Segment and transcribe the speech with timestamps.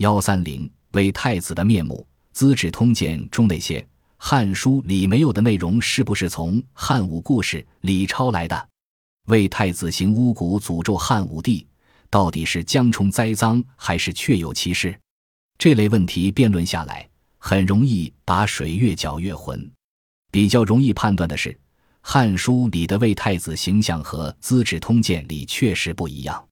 [0.00, 3.80] 幺三零为太子的面目，《资治通鉴》中那些
[4.16, 8.68] 《汉书》里没有的内容，是不是从汉武故事里抄来的？
[9.26, 11.66] 为太子行巫蛊，诅咒汉武帝，
[12.08, 14.98] 到底是江虫栽赃，还是确有其事？
[15.58, 17.06] 这类问题辩论下来，
[17.36, 19.70] 很容易把水越搅越浑。
[20.30, 21.50] 比较容易判断的是，
[22.00, 26.34] 《汉书》里的魏太子形象和《资治通鉴》里确实不一样。《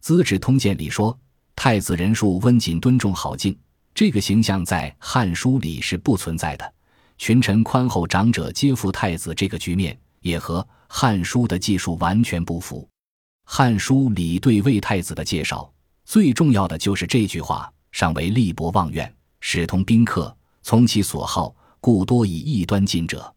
[0.00, 1.18] 资治通鉴》里说，
[1.56, 3.58] 太子仁术温谨敦重好敬，
[3.94, 6.74] 这个形象在《汉书》里是不存在的。
[7.18, 12.82] 群臣宽厚，长者皆服太子，这个局面也和《汉书》的记述完全不符。
[13.44, 15.72] 《汉书》里对魏太子的介绍，
[16.04, 23.32] 最重要的就是这句话：“上为力薄望怨，使同宾客，从其所好。”故多以异端进者，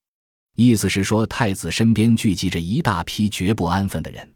[0.55, 4.25] 意思是说太子身边聚集着一大批绝不安分的人。《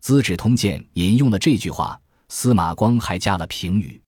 [0.00, 4.00] 资治通鉴》引用了这句话，司马光还加了评语。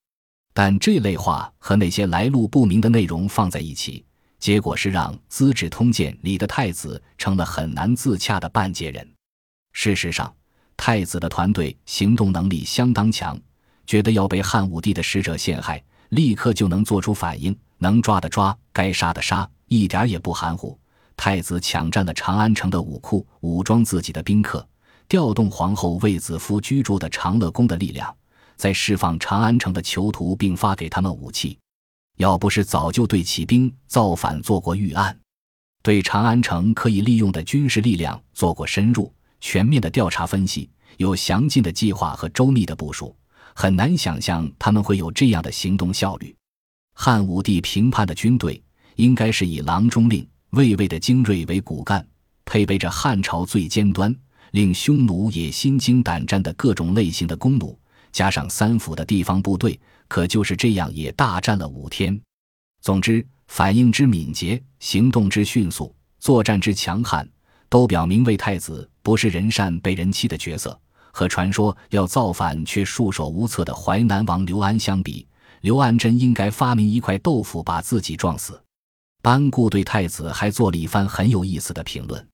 [0.53, 4.05] 但这类话和那些来路不明的内容放在一起，
[4.39, 9.09] 结果是让《资治通鉴》里的太子成了很难自洽的半截人。
[9.73, 10.35] 事实上，
[10.77, 13.39] 太子的团队行动能力相当强，
[13.87, 17.57] 觉得要被汉武帝的使者陷害，立刻就能做出反应。
[17.79, 20.79] 能抓的抓，该杀的杀，一点也不含糊。
[21.17, 24.67] 太子抢占了长安城的武库，武装自己的宾客，
[25.09, 28.15] 调动皇后卫子夫居住的长乐宫的力量，
[28.61, 31.59] 在释放长安城的囚徒，并发给他们武器。
[32.19, 35.19] 要不是早就对起兵造反做过预案，
[35.83, 43.17] 对长安城可以利用的军事力量做过深入全面的调查分析，有详尽的计划和周密的部署，
[43.55, 46.37] 很难想象他们会有这样的行动效率。
[46.95, 48.63] 汉武帝评判的军队
[48.97, 52.07] 应该是以郎中令、卫尉的精锐为骨干，
[52.45, 54.15] 配备着汉朝最尖端、
[54.51, 57.80] 令匈奴也心惊胆战的各种类型的弓弩，
[58.13, 62.21] 加上三府的地方部队，可就是这样也大战了五天。
[62.81, 67.29] 总之，反应之敏捷，行动之迅速，作战之强悍，
[67.69, 70.79] 都表明魏太子不是人善被人欺的角色。
[71.13, 75.27] 和传说要造反却束手无策的淮南王刘安相比。
[75.61, 78.63] 刘安真应该发明一块豆腐把自己撞死。
[79.21, 82.27] 班固对太子还做了一番很有意思的评论。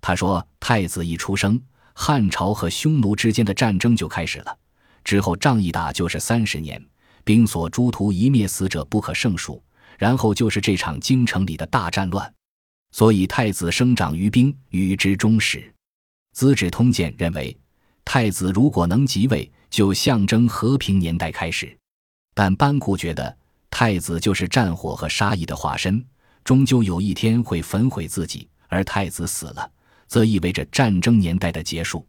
[0.00, 1.60] 他说：“太子一出生，
[1.94, 4.58] 汉朝和匈奴之间的战争就开始了，
[5.04, 6.84] 之后仗一打就是三十年，
[7.22, 9.62] 兵所诸屠一灭，死者不可胜数。
[9.96, 12.34] 然后就是这场京城里的大战乱。
[12.90, 15.58] 所以太子生长于兵，与之终始。
[16.32, 17.56] 《资治通鉴》认为，
[18.04, 21.76] 太子如果能即位，就象征和平年代开始。”
[22.34, 23.36] 但班固觉得
[23.70, 26.04] 太子就是战火和杀意的化身，
[26.42, 28.48] 终究有一天会焚毁自己。
[28.66, 29.70] 而太子死了，
[30.08, 32.04] 则意味着战争年代的结束。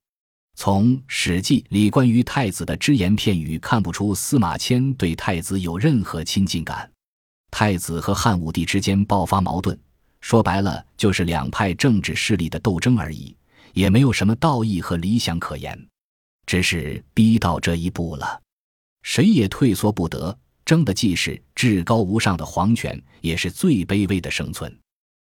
[0.55, 6.89] 从《史记》里关于太子的只言片语看不出司马迁对太子有任何亲近感。
[7.51, 9.77] 太子和汉武帝之间爆发矛盾，
[10.21, 13.35] 说白了就是两派政治势力的斗争而已，
[13.73, 15.77] 也没有什么道义和理想可言。
[16.45, 18.41] 只是逼到这一步了。
[19.03, 24.73] 谁也退缩不得，争的既是至高无上的皇权，也是最卑微的生存。